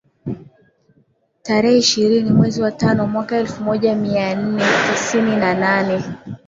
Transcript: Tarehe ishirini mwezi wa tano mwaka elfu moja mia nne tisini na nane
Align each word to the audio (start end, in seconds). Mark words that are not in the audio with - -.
Tarehe 1.43 1.77
ishirini 1.79 2.31
mwezi 2.31 2.61
wa 2.61 2.71
tano 2.71 3.07
mwaka 3.07 3.37
elfu 3.37 3.63
moja 3.63 3.95
mia 3.95 4.35
nne 4.35 4.63
tisini 4.91 5.35
na 5.35 5.53
nane 5.53 6.03